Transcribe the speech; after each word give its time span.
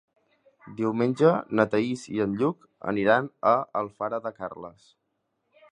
Diumenge 0.79 1.33
na 1.59 1.65
Thaís 1.73 2.07
i 2.15 2.23
en 2.25 2.33
Lluc 2.41 2.65
aniran 2.93 3.31
a 3.53 3.53
Alfara 3.85 4.23
de 4.27 4.35
Carles. 4.41 4.91